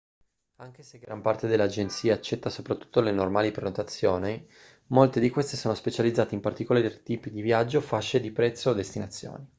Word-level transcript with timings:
anche 0.55 0.81
se 0.81 0.97
gran 0.97 1.21
parte 1.21 1.45
delle 1.45 1.61
agenzie 1.61 2.11
accetta 2.11 2.49
soprattutto 2.49 3.01
le 3.01 3.11
normali 3.11 3.51
prenotazioni 3.51 4.43
molte 4.87 5.19
di 5.19 5.29
queste 5.29 5.55
sono 5.57 5.75
specializzate 5.75 6.33
in 6.33 6.41
particolari 6.41 7.03
tipi 7.03 7.29
di 7.29 7.41
viaggio 7.41 7.81
fasce 7.81 8.19
di 8.19 8.31
prezzo 8.31 8.71
o 8.71 8.73
destinazioni 8.73 9.47